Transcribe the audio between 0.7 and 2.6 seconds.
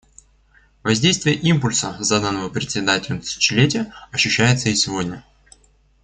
Воздействие импульса, заданного